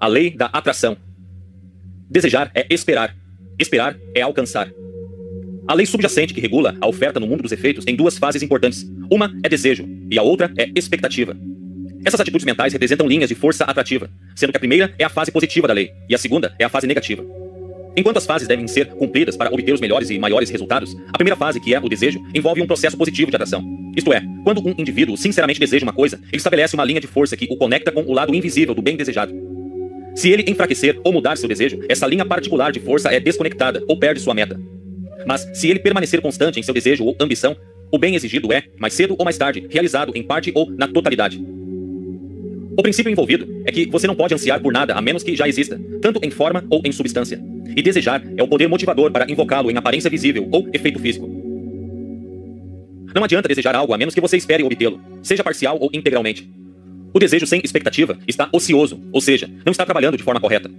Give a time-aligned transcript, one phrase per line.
[0.00, 0.96] A lei da atração.
[2.08, 3.14] Desejar é esperar.
[3.58, 4.72] Esperar é alcançar.
[5.68, 8.90] A lei subjacente que regula a oferta no mundo dos efeitos tem duas fases importantes.
[9.12, 11.36] Uma é desejo e a outra é expectativa.
[12.02, 15.30] Essas atitudes mentais representam linhas de força atrativa, sendo que a primeira é a fase
[15.30, 17.22] positiva da lei e a segunda é a fase negativa.
[17.94, 21.36] Enquanto as fases devem ser cumpridas para obter os melhores e maiores resultados, a primeira
[21.36, 23.62] fase, que é o desejo, envolve um processo positivo de atração.
[23.94, 27.36] Isto é, quando um indivíduo sinceramente deseja uma coisa, ele estabelece uma linha de força
[27.36, 29.59] que o conecta com o lado invisível do bem desejado.
[30.14, 33.98] Se ele enfraquecer ou mudar seu desejo, essa linha particular de força é desconectada ou
[33.98, 34.60] perde sua meta.
[35.26, 37.56] Mas se ele permanecer constante em seu desejo ou ambição,
[37.92, 41.42] o bem exigido é, mais cedo ou mais tarde, realizado em parte ou na totalidade.
[42.76, 45.48] O princípio envolvido é que você não pode ansiar por nada a menos que já
[45.48, 47.40] exista, tanto em forma ou em substância.
[47.76, 51.28] E desejar é o poder motivador para invocá-lo em aparência visível ou efeito físico.
[53.14, 56.48] Não adianta desejar algo a menos que você espere obtê-lo, seja parcial ou integralmente.
[57.12, 60.70] O desejo sem expectativa está ocioso, ou seja, não está trabalhando de forma correta.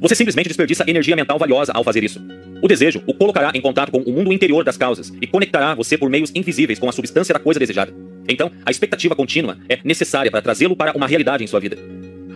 [0.00, 2.20] Você simplesmente desperdiça energia mental valiosa ao fazer isso.
[2.62, 5.98] O desejo o colocará em contato com o mundo interior das causas e conectará você
[5.98, 7.92] por meios invisíveis com a substância da coisa desejada.
[8.28, 11.76] Então, a expectativa contínua é necessária para trazê-lo para uma realidade em sua vida.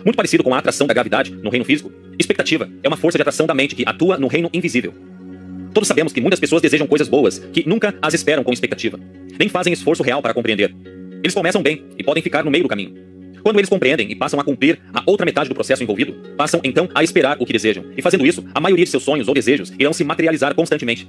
[0.04, 3.22] Muito parecido com a atração da gravidade no reino físico, expectativa é uma força de
[3.22, 4.92] atração da mente que atua no reino invisível.
[5.72, 8.98] Todos sabemos que muitas pessoas desejam coisas boas que nunca as esperam com expectativa,
[9.38, 10.74] nem fazem esforço real para compreender.
[11.22, 13.13] Eles começam bem e podem ficar no meio do caminho.
[13.44, 16.88] Quando eles compreendem e passam a cumprir a outra metade do processo envolvido, passam então
[16.94, 17.84] a esperar o que desejam.
[17.94, 21.06] E fazendo isso, a maioria de seus sonhos ou desejos irão se materializar constantemente.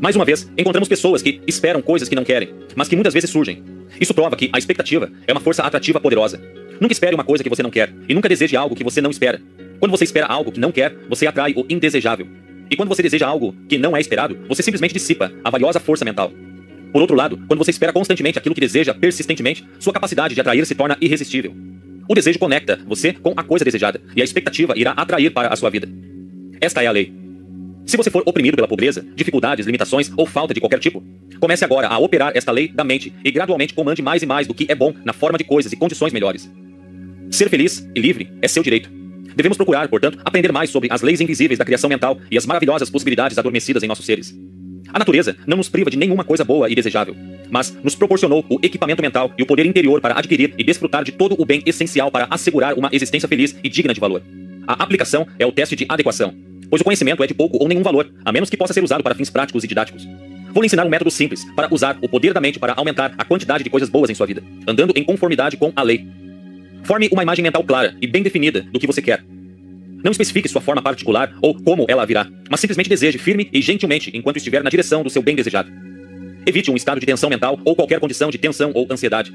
[0.00, 3.28] Mais uma vez, encontramos pessoas que esperam coisas que não querem, mas que muitas vezes
[3.28, 3.62] surgem.
[4.00, 6.40] Isso prova que a expectativa é uma força atrativa poderosa.
[6.80, 9.10] Nunca espere uma coisa que você não quer, e nunca deseje algo que você não
[9.10, 9.38] espera.
[9.78, 12.26] Quando você espera algo que não quer, você atrai o indesejável.
[12.70, 16.06] E quando você deseja algo que não é esperado, você simplesmente dissipa a valiosa força
[16.06, 16.32] mental.
[16.92, 20.64] Por outro lado, quando você espera constantemente aquilo que deseja persistentemente, sua capacidade de atrair
[20.66, 21.54] se torna irresistível.
[22.08, 25.56] O desejo conecta você com a coisa desejada, e a expectativa irá atrair para a
[25.56, 25.88] sua vida.
[26.60, 27.12] Esta é a lei.
[27.86, 31.02] Se você for oprimido pela pobreza, dificuldades, limitações ou falta de qualquer tipo,
[31.40, 34.54] comece agora a operar esta lei da mente e gradualmente comande mais e mais do
[34.54, 36.50] que é bom na forma de coisas e condições melhores.
[37.30, 38.90] Ser feliz e livre é seu direito.
[39.34, 42.90] Devemos procurar, portanto, aprender mais sobre as leis invisíveis da criação mental e as maravilhosas
[42.90, 44.36] possibilidades adormecidas em nossos seres.
[44.92, 47.16] A natureza não nos priva de nenhuma coisa boa e desejável,
[47.50, 51.12] mas nos proporcionou o equipamento mental e o poder interior para adquirir e desfrutar de
[51.12, 54.22] todo o bem essencial para assegurar uma existência feliz e digna de valor.
[54.66, 56.34] A aplicação é o teste de adequação,
[56.68, 59.02] pois o conhecimento é de pouco ou nenhum valor, a menos que possa ser usado
[59.02, 60.06] para fins práticos e didáticos.
[60.52, 63.24] Vou lhe ensinar um método simples para usar o poder da mente para aumentar a
[63.24, 66.06] quantidade de coisas boas em sua vida, andando em conformidade com a lei.
[66.84, 69.24] Forme uma imagem mental clara e bem definida do que você quer,
[70.02, 74.10] não especifique sua forma particular ou como ela virá, mas simplesmente deseje firme e gentilmente
[74.14, 75.70] enquanto estiver na direção do seu bem desejado.
[76.44, 79.32] Evite um estado de tensão mental ou qualquer condição de tensão ou ansiedade.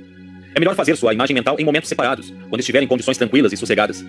[0.54, 3.58] É melhor fazer sua imagem mental em momentos separados, quando estiver em condições tranquilas e
[3.58, 4.04] sossegadas.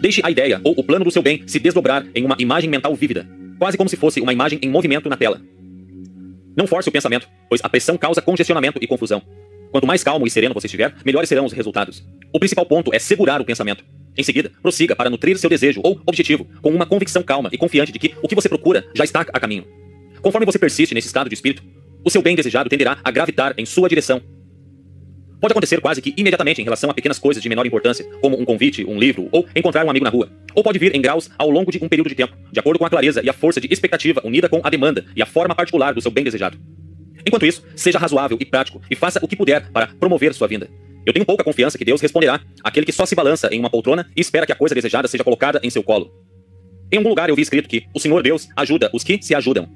[0.00, 2.94] Deixe a ideia ou o plano do seu bem se desdobrar em uma imagem mental
[2.94, 3.28] vívida,
[3.58, 5.40] quase como se fosse uma imagem em movimento na tela.
[6.56, 9.20] Não force o pensamento, pois a pressão causa congestionamento e confusão.
[9.70, 12.04] Quanto mais calmo e sereno você estiver, melhores serão os resultados.
[12.32, 13.84] O principal ponto é segurar o pensamento.
[14.16, 17.92] Em seguida, prossiga para nutrir seu desejo ou objetivo com uma convicção calma e confiante
[17.92, 19.66] de que o que você procura já está a caminho.
[20.22, 21.62] Conforme você persiste nesse estado de espírito,
[22.04, 24.22] o seu bem desejado tenderá a gravitar em sua direção.
[25.40, 28.44] Pode acontecer quase que imediatamente em relação a pequenas coisas de menor importância, como um
[28.44, 30.30] convite, um livro ou encontrar um amigo na rua.
[30.54, 32.86] Ou pode vir em graus ao longo de um período de tempo, de acordo com
[32.86, 35.92] a clareza e a força de expectativa unida com a demanda e a forma particular
[35.92, 36.58] do seu bem desejado.
[37.26, 40.68] Enquanto isso, seja razoável e prático e faça o que puder para promover sua vinda.
[41.06, 44.10] Eu tenho pouca confiança que Deus responderá àquele que só se balança em uma poltrona
[44.16, 46.10] e espera que a coisa desejada seja colocada em seu colo.
[46.90, 49.68] Em algum lugar eu vi escrito que o Senhor Deus ajuda os que se ajudam.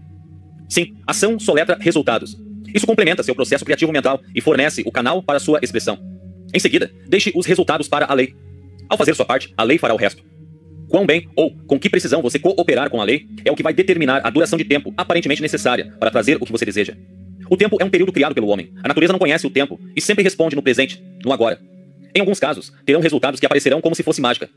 [0.68, 2.36] Sim, ação soletra resultados.
[2.74, 5.98] Isso complementa seu processo criativo mental e fornece o canal para sua expressão.
[6.52, 8.34] Em seguida, deixe os resultados para a lei.
[8.88, 10.22] Ao fazer sua parte, a lei fará o resto.
[10.88, 13.74] Quão bem ou com que precisão você cooperar com a lei é o que vai
[13.74, 16.96] determinar a duração de tempo aparentemente necessária para trazer o que você deseja.
[17.50, 18.70] O tempo é um período criado pelo homem.
[18.82, 21.60] A natureza não conhece o tempo e sempre responde no presente, no agora.
[22.14, 24.48] Em alguns casos, terão resultados que aparecerão como se fosse mágica.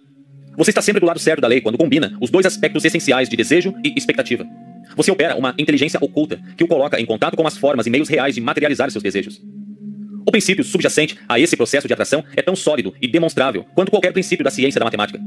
[0.57, 3.37] Você está sempre do lado certo da lei quando combina os dois aspectos essenciais de
[3.37, 4.45] desejo e expectativa.
[4.95, 8.09] Você opera uma inteligência oculta que o coloca em contato com as formas e meios
[8.09, 9.41] reais de materializar seus desejos.
[10.25, 14.11] O princípio subjacente a esse processo de atração é tão sólido e demonstrável quanto qualquer
[14.11, 15.19] princípio da ciência da matemática.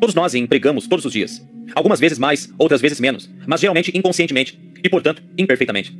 [0.00, 1.44] Todos nós empregamos todos os dias.
[1.74, 5.96] Algumas vezes mais, outras vezes menos, mas geralmente inconscientemente e, portanto, imperfeitamente.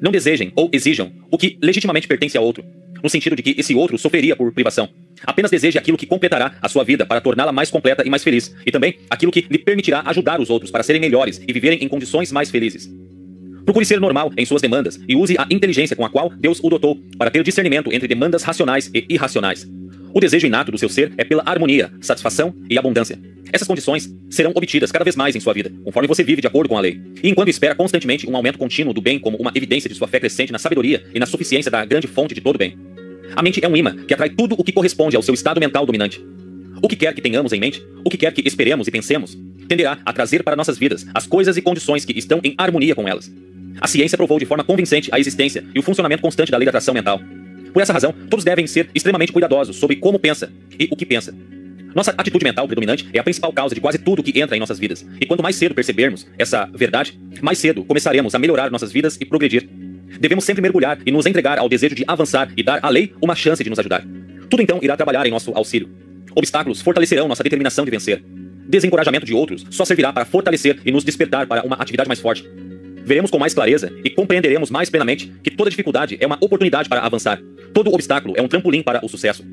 [0.00, 2.64] Não desejem ou exijam o que legitimamente pertence a outro,
[3.02, 4.88] no sentido de que esse outro sofreria por privação.
[5.24, 8.54] Apenas deseje aquilo que completará a sua vida para torná-la mais completa e mais feliz,
[8.64, 11.88] e também aquilo que lhe permitirá ajudar os outros para serem melhores e viverem em
[11.88, 12.90] condições mais felizes.
[13.64, 16.68] Procure ser normal em suas demandas e use a inteligência com a qual Deus o
[16.68, 19.68] dotou para ter discernimento entre demandas racionais e irracionais.
[20.12, 23.18] O desejo inato do seu ser é pela harmonia, satisfação e abundância.
[23.52, 26.68] Essas condições serão obtidas cada vez mais em sua vida, conforme você vive de acordo
[26.68, 27.00] com a lei.
[27.22, 30.18] E enquanto espera constantemente um aumento contínuo do bem como uma evidência de sua fé
[30.18, 32.76] crescente na sabedoria e na suficiência da grande fonte de todo bem.
[33.34, 35.86] A mente é um imã que atrai tudo o que corresponde ao seu estado mental
[35.86, 36.20] dominante.
[36.82, 39.98] O que quer que tenhamos em mente, o que quer que esperemos e pensemos, tenderá
[40.04, 43.30] a trazer para nossas vidas as coisas e condições que estão em harmonia com elas.
[43.80, 46.70] A ciência provou de forma convincente a existência e o funcionamento constante da lei da
[46.70, 47.20] atração mental.
[47.72, 51.34] Por essa razão, todos devem ser extremamente cuidadosos sobre como pensa e o que pensa.
[51.94, 54.78] Nossa atitude mental predominante é a principal causa de quase tudo que entra em nossas
[54.78, 55.04] vidas.
[55.20, 59.24] E quanto mais cedo percebermos essa verdade, mais cedo começaremos a melhorar nossas vidas e
[59.24, 59.68] progredir.
[60.20, 63.34] Devemos sempre mergulhar e nos entregar ao desejo de avançar e dar à lei uma
[63.34, 64.04] chance de nos ajudar.
[64.48, 65.88] Tudo então irá trabalhar em nosso auxílio.
[66.34, 68.22] Obstáculos fortalecerão nossa determinação de vencer.
[68.68, 72.44] Desencorajamento de outros só servirá para fortalecer e nos despertar para uma atividade mais forte.
[73.04, 77.00] Veremos com mais clareza e compreenderemos mais plenamente que toda dificuldade é uma oportunidade para
[77.00, 77.40] avançar.
[77.72, 79.44] Todo obstáculo é um trampolim para o sucesso.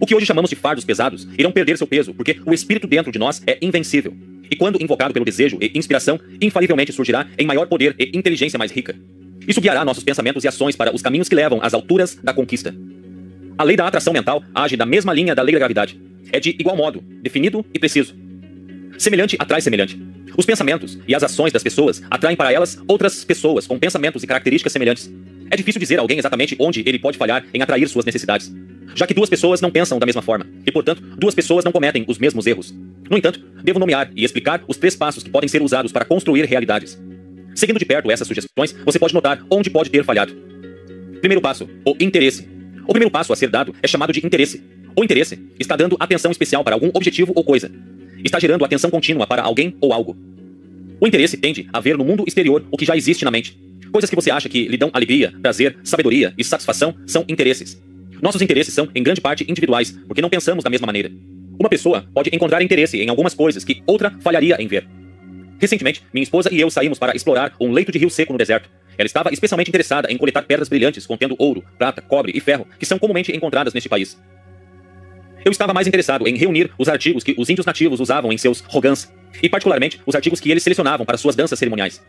[0.00, 3.10] O que hoje chamamos de fardos pesados irão perder seu peso, porque o espírito dentro
[3.10, 4.14] de nós é invencível.
[4.50, 8.70] E quando invocado pelo desejo e inspiração, infalivelmente surgirá em maior poder e inteligência mais
[8.70, 8.94] rica.
[9.46, 12.74] Isso guiará nossos pensamentos e ações para os caminhos que levam às alturas da conquista.
[13.56, 16.00] A lei da atração mental age da mesma linha da lei da gravidade.
[16.32, 18.14] É de igual modo, definido e preciso.
[18.98, 19.98] Semelhante atrai semelhante.
[20.36, 24.26] Os pensamentos e as ações das pessoas atraem para elas outras pessoas com pensamentos e
[24.26, 25.10] características semelhantes.
[25.50, 28.52] É difícil dizer a alguém exatamente onde ele pode falhar em atrair suas necessidades,
[28.94, 32.04] já que duas pessoas não pensam da mesma forma, e portanto, duas pessoas não cometem
[32.08, 32.74] os mesmos erros.
[33.08, 36.44] No entanto, devo nomear e explicar os três passos que podem ser usados para construir
[36.44, 36.98] realidades.
[37.54, 40.34] Seguindo de perto essas sugestões, você pode notar onde pode ter falhado.
[41.20, 42.48] Primeiro passo: o interesse.
[42.86, 44.62] O primeiro passo a ser dado é chamado de interesse.
[44.94, 47.70] O interesse está dando atenção especial para algum objetivo ou coisa.
[48.24, 50.16] Está gerando atenção contínua para alguém ou algo.
[51.00, 53.58] O interesse tende a ver no mundo exterior o que já existe na mente.
[53.92, 57.80] Coisas que você acha que lhe dão alegria, prazer, sabedoria e satisfação são interesses.
[58.22, 61.10] Nossos interesses são, em grande parte, individuais, porque não pensamos da mesma maneira.
[61.58, 64.86] Uma pessoa pode encontrar interesse em algumas coisas que outra falharia em ver.
[65.58, 68.68] Recentemente, minha esposa e eu saímos para explorar um leito de rio seco no deserto.
[68.98, 72.86] Ela estava especialmente interessada em coletar pedras brilhantes contendo ouro, prata, cobre e ferro, que
[72.86, 74.18] são comumente encontradas neste país.
[75.46, 78.58] Eu estava mais interessado em reunir os artigos que os índios nativos usavam em seus
[78.62, 79.08] rogãs,
[79.40, 82.04] e particularmente os artigos que eles selecionavam para suas danças cerimoniais.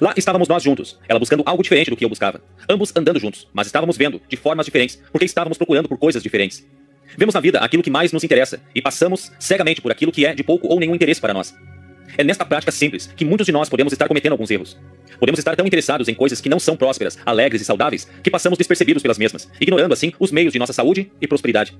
[0.00, 2.40] Lá estávamos nós juntos, ela buscando algo diferente do que eu buscava.
[2.66, 6.66] Ambos andando juntos, mas estávamos vendo de formas diferentes, porque estávamos procurando por coisas diferentes.
[7.18, 10.34] Vemos na vida aquilo que mais nos interessa e passamos cegamente por aquilo que é
[10.34, 11.54] de pouco ou nenhum interesse para nós.
[12.16, 14.78] É nesta prática simples que muitos de nós podemos estar cometendo alguns erros.
[15.18, 18.56] Podemos estar tão interessados em coisas que não são prósperas, alegres e saudáveis que passamos
[18.56, 21.76] despercebidos pelas mesmas, ignorando assim os meios de nossa saúde e prosperidade.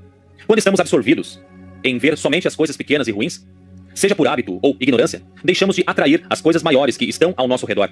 [0.51, 1.41] Quando estamos absorvidos
[1.85, 3.47] em ver somente as coisas pequenas e ruins,
[3.95, 7.67] seja por hábito ou ignorância, deixamos de atrair as coisas maiores que estão ao nosso
[7.67, 7.89] redor.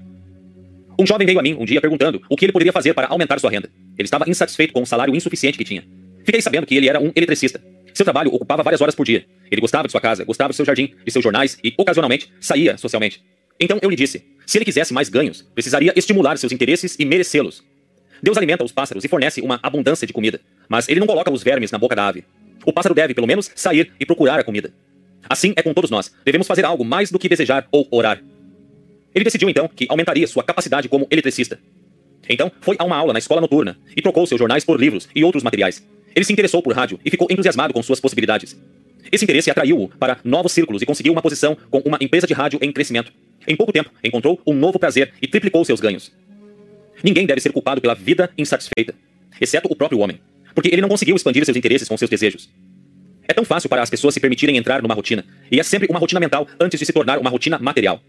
[0.99, 3.38] Um jovem veio a mim um dia perguntando o que ele poderia fazer para aumentar
[3.38, 3.70] sua renda.
[3.96, 5.84] Ele estava insatisfeito com o salário insuficiente que tinha.
[6.25, 7.62] Fiquei sabendo que ele era um eletricista.
[7.94, 9.25] Seu trabalho ocupava várias horas por dia.
[9.52, 12.76] Ele gostava de sua casa, gostava do seu jardim, de seus jornais e, ocasionalmente, saía
[12.76, 13.22] socialmente.
[13.60, 17.62] Então eu lhe disse: se ele quisesse mais ganhos, precisaria estimular seus interesses e merecê-los.
[18.20, 21.44] Deus alimenta os pássaros e fornece uma abundância de comida, mas ele não coloca os
[21.44, 22.25] vermes na boca da ave.
[22.69, 24.70] O pássaro deve, pelo menos, sair e procurar a comida.
[25.26, 26.15] Assim é com todos nós.
[26.23, 28.23] Devemos fazer algo mais do que desejar ou orar.
[29.15, 31.59] Ele decidiu então que aumentaria sua capacidade como eletricista.
[32.29, 35.25] Então, foi a uma aula na escola noturna e trocou seus jornais por livros e
[35.25, 35.82] outros materiais.
[36.15, 38.55] Ele se interessou por rádio e ficou entusiasmado com suas possibilidades.
[39.11, 42.58] Esse interesse atraiu-o para novos círculos e conseguiu uma posição com uma empresa de rádio
[42.60, 43.10] em crescimento.
[43.46, 46.13] Em pouco tempo, encontrou um novo prazer e triplicou seus ganhos.
[47.03, 48.94] Ninguém deve ser culpado pela vida insatisfeita,
[49.41, 50.20] exceto o próprio homem
[50.58, 52.50] porque ele não conseguiu expandir seus interesses com seus desejos.
[53.29, 56.00] É tão fácil para as pessoas se permitirem entrar numa rotina, e é sempre uma
[56.00, 58.03] rotina mental antes de se tornar uma rotina material.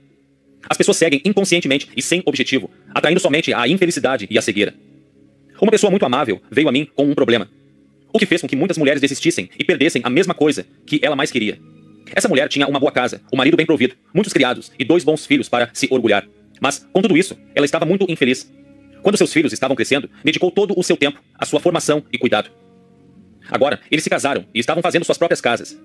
[0.68, 4.74] As pessoas seguem inconscientemente e sem objetivo, atraindo somente a infelicidade e a cegueira.
[5.62, 7.48] Uma pessoa muito amável veio a mim com um problema,
[8.12, 11.15] o que fez com que muitas mulheres desistissem e perdessem a mesma coisa que ela
[11.15, 11.60] mais queria.
[12.15, 15.24] Essa mulher tinha uma boa casa, um marido bem provido, muitos criados e dois bons
[15.24, 16.27] filhos para se orgulhar.
[16.60, 18.51] Mas, com tudo isso, ela estava muito infeliz.
[19.01, 22.50] Quando seus filhos estavam crescendo, dedicou todo o seu tempo à sua formação e cuidado.
[23.50, 25.77] Agora, eles se casaram e estavam fazendo suas próprias casas.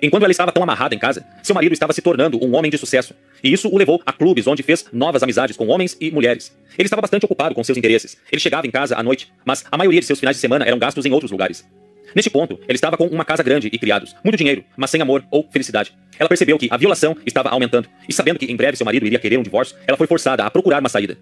[0.00, 2.78] Enquanto ela estava tão amarrada em casa, seu marido estava se tornando um homem de
[2.78, 6.56] sucesso, e isso o levou a clubes onde fez novas amizades com homens e mulheres.
[6.76, 8.16] Ele estava bastante ocupado com seus interesses.
[8.30, 10.78] Ele chegava em casa à noite, mas a maioria de seus finais de semana eram
[10.78, 11.66] gastos em outros lugares.
[12.14, 15.24] Neste ponto, ele estava com uma casa grande e criados, muito dinheiro, mas sem amor
[15.30, 15.92] ou felicidade.
[16.18, 19.18] Ela percebeu que a violação estava aumentando, e sabendo que em breve seu marido iria
[19.18, 21.18] querer um divórcio, ela foi forçada a procurar uma saída.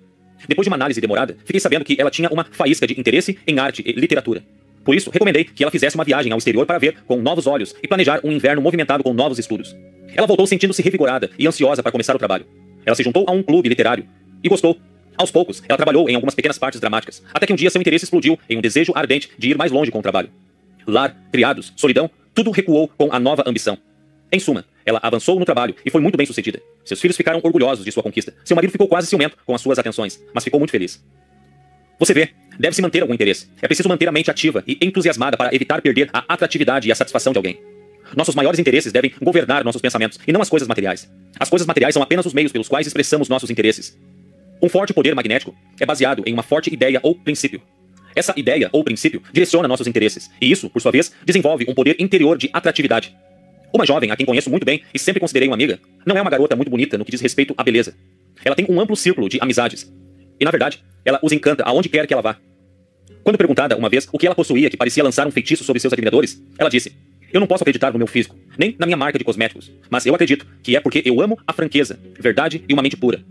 [0.48, 3.58] Depois de uma análise demorada, fiquei sabendo que ela tinha uma faísca de interesse em
[3.58, 4.42] arte e literatura.
[4.84, 7.74] Por isso, recomendei que ela fizesse uma viagem ao exterior para ver com novos olhos
[7.82, 9.74] e planejar um inverno movimentado com novos estudos.
[10.14, 12.46] Ela voltou sentindo-se revigorada e ansiosa para começar o trabalho.
[12.84, 14.06] Ela se juntou a um clube literário
[14.42, 14.78] e gostou.
[15.18, 18.04] Aos poucos, ela trabalhou em algumas pequenas partes dramáticas, até que um dia seu interesse
[18.04, 20.30] explodiu em um desejo ardente de ir mais longe com o trabalho.
[20.86, 23.76] lar, criados, solidão, tudo recuou com a nova ambição.
[24.30, 26.62] Em suma, ela avançou no trabalho e foi muito bem sucedida.
[26.84, 28.32] Seus filhos ficaram orgulhosos de sua conquista.
[28.44, 31.04] Seu marido ficou quase ciumento com as suas atenções, mas ficou muito feliz.
[31.98, 33.48] Você vê, deve-se manter algum interesse.
[33.60, 36.94] É preciso manter a mente ativa e entusiasmada para evitar perder a atratividade e a
[36.94, 37.58] satisfação de alguém.
[38.14, 41.10] Nossos maiores interesses devem governar nossos pensamentos e não as coisas materiais.
[41.40, 43.98] As coisas materiais são apenas os meios pelos quais expressamos nossos interesses.
[44.62, 47.60] Um forte poder magnético é baseado em uma forte ideia ou princípio.
[48.14, 51.96] Essa ideia ou princípio direciona nossos interesses, e isso, por sua vez, desenvolve um poder
[51.98, 53.14] interior de atratividade.
[53.76, 56.30] Uma jovem, a quem conheço muito bem e sempre considerei uma amiga, não é uma
[56.30, 57.94] garota muito bonita no que diz respeito à beleza.
[58.42, 59.92] Ela tem um amplo círculo de amizades.
[60.40, 62.38] E, na verdade, ela os encanta aonde quer que ela vá.
[63.22, 65.92] Quando perguntada uma vez o que ela possuía que parecia lançar um feitiço sobre seus
[65.92, 66.96] admiradores, ela disse:
[67.30, 70.14] Eu não posso acreditar no meu físico, nem na minha marca de cosméticos, mas eu
[70.14, 73.22] acredito que é porque eu amo a franqueza, verdade e uma mente pura.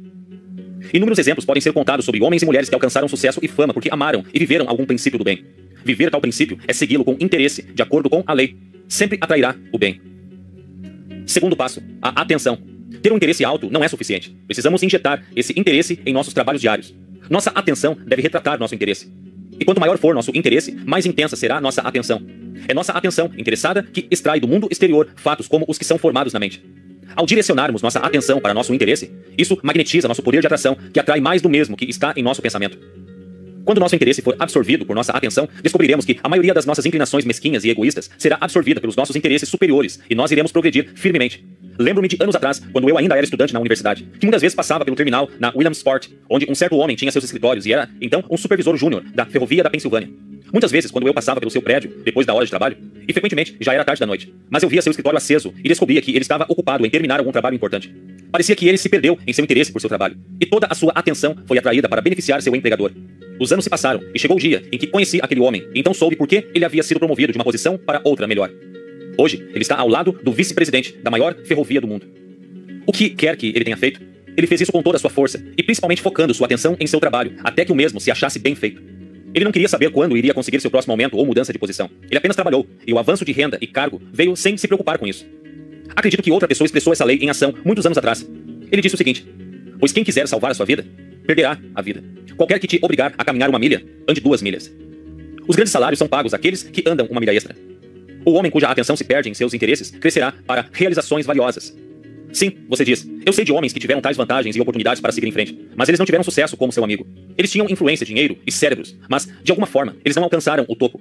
[0.93, 3.89] Inúmeros exemplos podem ser contados sobre homens e mulheres que alcançaram sucesso e fama porque
[3.91, 5.43] amaram e viveram algum princípio do bem.
[5.83, 8.55] Viver tal princípio é segui-lo com interesse, de acordo com a lei.
[8.87, 10.14] Sempre atrairá o bem.
[11.25, 12.57] Segundo passo, a atenção.
[13.01, 14.35] Ter um interesse alto não é suficiente.
[14.45, 16.93] Precisamos injetar esse interesse em nossos trabalhos diários.
[17.29, 19.11] Nossa atenção deve retratar nosso interesse.
[19.59, 22.21] E quanto maior for nosso interesse, mais intensa será nossa atenção.
[22.67, 26.33] É nossa atenção interessada que extrai do mundo exterior fatos como os que são formados
[26.33, 26.63] na mente.
[27.15, 31.21] Ao direcionarmos nossa atenção para nosso interesse, isso magnetiza nosso poder de atração, que atrai
[31.21, 32.77] mais do mesmo que está em nosso pensamento.
[33.65, 37.25] Quando nosso interesse for absorvido por nossa atenção, descobriremos que a maioria das nossas inclinações
[37.25, 41.43] mesquinhas e egoístas será absorvida pelos nossos interesses superiores e nós iremos progredir firmemente.
[41.77, 44.85] Lembro-me de anos atrás, quando eu ainda era estudante na universidade, que muitas vezes passava
[44.85, 48.37] pelo terminal na Williamsport, onde um certo homem tinha seus escritórios e era, então, um
[48.37, 50.09] supervisor júnior da Ferrovia da Pensilvânia.
[50.51, 53.55] Muitas vezes, quando eu passava pelo seu prédio, depois da hora de trabalho, e frequentemente
[53.59, 56.21] já era tarde da noite, mas eu via seu escritório aceso e descobria que ele
[56.21, 57.93] estava ocupado em terminar algum trabalho importante.
[58.31, 60.91] Parecia que ele se perdeu em seu interesse por seu trabalho, e toda a sua
[60.93, 62.91] atenção foi atraída para beneficiar seu empregador.
[63.39, 65.93] Os anos se passaram e chegou o dia em que conheci aquele homem, e então
[65.93, 68.51] soube por que ele havia sido promovido de uma posição para outra melhor.
[69.17, 72.05] Hoje, ele está ao lado do vice-presidente da maior ferrovia do mundo.
[72.85, 74.01] O que quer que ele tenha feito,
[74.37, 76.99] ele fez isso com toda a sua força e principalmente focando sua atenção em seu
[76.99, 78.94] trabalho, até que o mesmo se achasse bem feito.
[79.35, 81.89] Ele não queria saber quando iria conseguir seu próximo aumento ou mudança de posição.
[82.09, 85.05] Ele apenas trabalhou, e o avanço de renda e cargo veio sem se preocupar com
[85.05, 85.25] isso.
[85.93, 88.25] Acredito que outra pessoa expressou essa lei em ação muitos anos atrás.
[88.71, 89.27] Ele disse o seguinte:
[89.77, 90.87] Pois quem quiser salvar a sua vida,
[91.27, 92.01] perderá a vida.
[92.37, 94.73] Qualquer que te obrigar a caminhar uma milha, ande duas milhas.
[95.45, 97.53] Os grandes salários são pagos àqueles que andam uma milha extra.
[98.23, 101.75] O homem cuja atenção se perde em seus interesses crescerá para realizações valiosas.
[102.35, 103.09] Sim, você diz.
[103.25, 105.87] Eu sei de homens que tiveram tais vantagens e oportunidades para seguir em frente, mas
[105.87, 107.07] eles não tiveram sucesso como seu amigo.
[107.37, 110.99] Eles tinham influência, dinheiro e cérebros, mas, de alguma forma, eles não alcançaram o topo.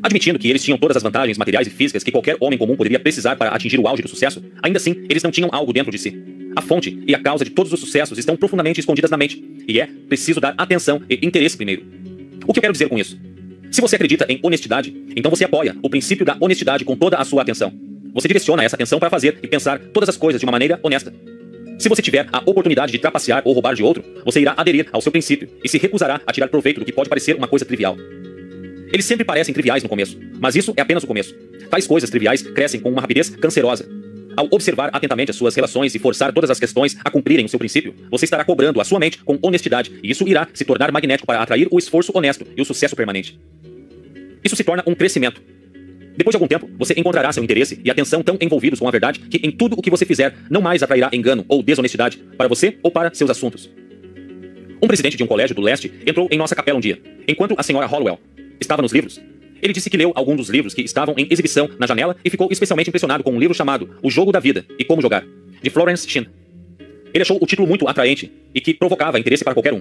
[0.00, 3.00] Admitindo que eles tinham todas as vantagens materiais e físicas que qualquer homem comum poderia
[3.00, 5.98] precisar para atingir o auge do sucesso, ainda assim, eles não tinham algo dentro de
[5.98, 6.16] si.
[6.54, 9.80] A fonte e a causa de todos os sucessos estão profundamente escondidas na mente, e
[9.80, 11.82] é preciso dar atenção e interesse primeiro.
[12.46, 13.18] O que eu quero dizer com isso?
[13.72, 17.24] Se você acredita em honestidade, então você apoia o princípio da honestidade com toda a
[17.24, 17.93] sua atenção.
[18.14, 21.12] Você direciona essa atenção para fazer e pensar todas as coisas de uma maneira honesta.
[21.80, 25.00] Se você tiver a oportunidade de trapacear ou roubar de outro, você irá aderir ao
[25.00, 27.96] seu princípio e se recusará a tirar proveito do que pode parecer uma coisa trivial.
[28.92, 31.34] Eles sempre parecem triviais no começo, mas isso é apenas o começo.
[31.68, 33.84] Tais coisas triviais crescem com uma rapidez cancerosa.
[34.36, 37.58] Ao observar atentamente as suas relações e forçar todas as questões a cumprirem o seu
[37.58, 41.26] princípio, você estará cobrando a sua mente com honestidade, e isso irá se tornar magnético
[41.26, 43.38] para atrair o esforço honesto e o sucesso permanente.
[44.44, 45.42] Isso se torna um crescimento.
[46.16, 49.20] Depois de algum tempo, você encontrará seu interesse e atenção tão envolvidos com a verdade
[49.20, 52.78] que em tudo o que você fizer não mais atrairá engano ou desonestidade para você
[52.82, 53.70] ou para seus assuntos.
[54.82, 57.62] Um presidente de um colégio do leste entrou em nossa capela um dia, enquanto a
[57.62, 58.18] senhora Hollowell
[58.60, 59.20] estava nos livros
[59.64, 62.48] ele disse que leu algum dos livros que estavam em exibição na janela e ficou
[62.50, 65.24] especialmente impressionado com um livro chamado O Jogo da Vida e Como Jogar,
[65.62, 66.26] de Florence Shinn.
[67.14, 69.80] Ele achou o título muito atraente e que provocava interesse para qualquer um.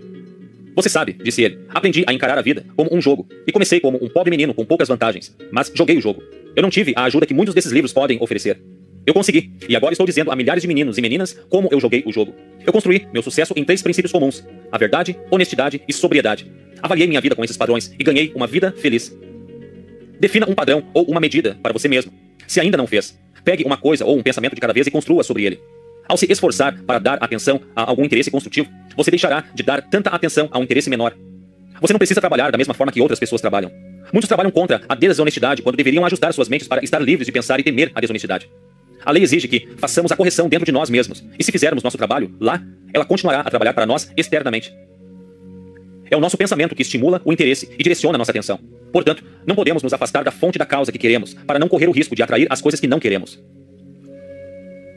[0.76, 4.04] Você sabe, disse ele, aprendi a encarar a vida como um jogo e comecei como
[4.04, 6.24] um pobre menino com poucas vantagens, mas joguei o jogo.
[6.56, 8.60] Eu não tive a ajuda que muitos desses livros podem oferecer.
[9.06, 12.04] Eu consegui, e agora estou dizendo a milhares de meninos e meninas como eu joguei
[12.06, 12.34] o jogo.
[12.66, 16.50] Eu construí meu sucesso em três princípios comuns: a verdade, honestidade e sobriedade.
[16.82, 19.16] Avaliei minha vida com esses padrões e ganhei uma vida feliz.
[20.20, 22.14] Defina um padrão ou uma medida para você mesmo.
[22.48, 25.24] Se ainda não fez, pegue uma coisa ou um pensamento de cada vez e construa
[25.24, 25.60] sobre ele.
[26.08, 30.10] Ao se esforçar para dar atenção a algum interesse construtivo, você deixará de dar tanta
[30.10, 31.14] atenção a um interesse menor.
[31.82, 33.72] Você não precisa trabalhar da mesma forma que outras pessoas trabalham.
[34.12, 37.60] Muitos trabalham contra a desonestidade quando deveriam ajustar suas mentes para estar livres de pensar
[37.60, 38.50] e temer a desonestidade.
[39.06, 41.98] A lei exige que façamos a correção dentro de nós mesmos, e se fizermos nosso
[41.98, 44.74] trabalho lá, ela continuará a trabalhar para nós externamente.
[46.10, 48.60] É o nosso pensamento que estimula o interesse e direciona nossa atenção.
[48.92, 51.92] Portanto, não podemos nos afastar da fonte da causa que queremos, para não correr o
[51.92, 53.44] risco de atrair as coisas que não queremos.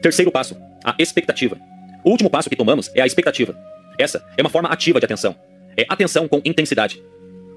[0.01, 1.57] Terceiro passo, a expectativa.
[2.03, 3.57] O último passo que tomamos é a expectativa.
[3.97, 5.35] Essa é uma forma ativa de atenção.
[5.75, 7.01] É atenção com intensidade.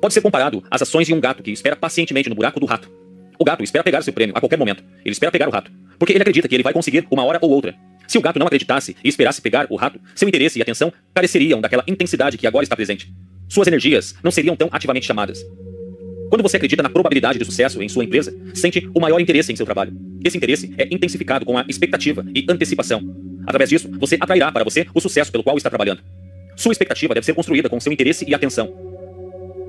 [0.00, 2.90] pode ser comparado às ações de um gato que espera pacientemente no buraco do rato.
[3.38, 4.82] O gato espera pegar seu prêmio a qualquer momento.
[5.04, 7.50] Ele espera pegar o rato, porque ele acredita que ele vai conseguir uma hora ou
[7.50, 7.74] outra.
[8.08, 11.60] Se o gato não acreditasse e esperasse pegar o rato, seu interesse e atenção careceriam
[11.60, 13.12] daquela intensidade que agora está presente.
[13.48, 15.44] Suas energias não seriam tão ativamente chamadas.
[16.30, 19.56] Quando você acredita na probabilidade de sucesso em sua empresa, sente o maior interesse em
[19.56, 19.92] seu trabalho.
[20.24, 23.02] Esse interesse é intensificado com a expectativa e antecipação.
[23.46, 26.02] Através disso, você atrairá para você o sucesso pelo qual está trabalhando.
[26.60, 28.68] Sua expectativa deve ser construída com seu interesse e atenção.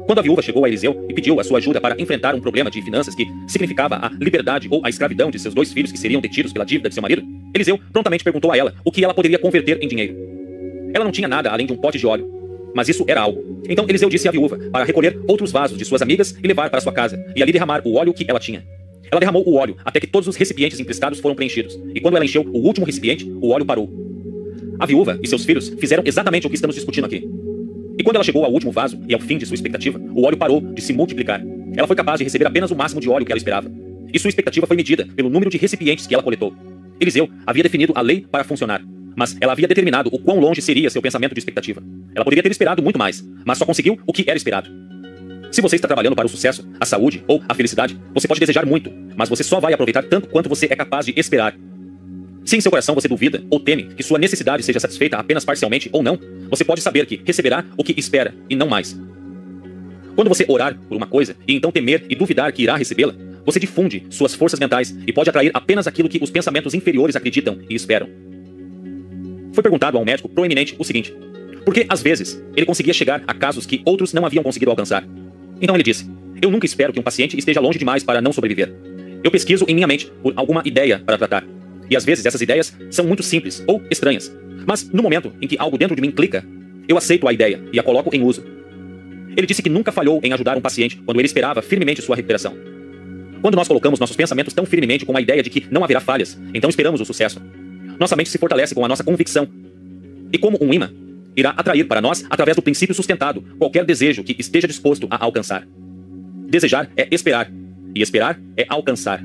[0.06, 2.70] Quando a viúva chegou a Eliseu e pediu a sua ajuda para enfrentar um problema
[2.70, 6.20] de finanças que significava a liberdade ou a escravidão de seus dois filhos que seriam
[6.20, 7.24] detidos pela dívida de seu marido,
[7.56, 10.18] Eliseu prontamente perguntou a ela o que ela poderia converter em dinheiro.
[10.94, 12.30] Ela não tinha nada além de um pote de óleo,
[12.76, 13.62] mas isso era algo.
[13.70, 16.82] Então Eliseu disse à viúva para recolher outros vasos de suas amigas e levar para
[16.82, 18.66] sua casa, e ali derramar o óleo que ela tinha.
[19.10, 22.26] Ela derramou o óleo até que todos os recipientes emprestados foram preenchidos, e quando ela
[22.26, 24.01] encheu o último recipiente, o óleo parou.
[24.82, 27.24] A viúva e seus filhos fizeram exatamente o que estamos discutindo aqui.
[28.00, 30.38] E quando ela chegou ao último vaso e ao fim de sua expectativa, o óleo
[30.38, 31.40] parou de se multiplicar.
[31.78, 33.72] Ela foi capaz de receber apenas o máximo de óleo que ela esperava.
[34.12, 36.52] E sua expectativa foi medida pelo número de recipientes que ela coletou.
[37.00, 38.84] Eliseu havia definido a lei para funcionar,
[39.16, 41.84] mas ela havia determinado o quão longe seria seu pensamento de expectativa.
[42.16, 44.68] Ela poderia ter esperado muito mais, mas só conseguiu o que era esperado.
[45.52, 48.66] Se você está trabalhando para o sucesso, a saúde ou a felicidade, você pode desejar
[48.66, 51.56] muito, mas você só vai aproveitar tanto quanto você é capaz de esperar.
[52.44, 55.90] Se em seu coração você duvida ou teme que sua necessidade seja satisfeita apenas parcialmente
[55.92, 56.20] ou não,
[56.50, 58.98] você pode saber que receberá o que espera e não mais.
[60.16, 63.14] Quando você orar por uma coisa e então temer e duvidar que irá recebê-la,
[63.46, 67.60] você difunde suas forças mentais e pode atrair apenas aquilo que os pensamentos inferiores acreditam
[67.70, 68.10] e esperam.
[69.54, 71.14] Foi perguntado a um médico proeminente o seguinte:
[71.64, 75.08] por que, às vezes, ele conseguia chegar a casos que outros não haviam conseguido alcançar?
[75.62, 76.10] Então ele disse:
[76.42, 78.74] Eu nunca espero que um paciente esteja longe demais para não sobreviver.
[79.24, 81.61] Eu pesquiso em minha mente por alguma ideia para tratar.
[81.92, 84.34] E às vezes essas ideias são muito simples ou estranhas.
[84.66, 86.42] Mas no momento em que algo dentro de mim clica,
[86.88, 88.46] eu aceito a ideia e a coloco em uso.
[89.36, 92.56] Ele disse que nunca falhou em ajudar um paciente quando ele esperava firmemente sua recuperação.
[93.42, 96.40] Quando nós colocamos nossos pensamentos tão firmemente com a ideia de que não haverá falhas,
[96.54, 97.42] então esperamos o sucesso.
[98.00, 99.48] Nossa mente se fortalece com a nossa convicção.
[100.32, 100.94] E como um imã,
[101.36, 105.68] irá atrair para nós, através do princípio sustentado, qualquer desejo que esteja disposto a alcançar.
[106.48, 107.52] Desejar é esperar,
[107.94, 109.22] e esperar é alcançar.